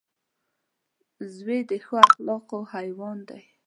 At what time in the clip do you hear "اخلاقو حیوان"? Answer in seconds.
2.07-3.17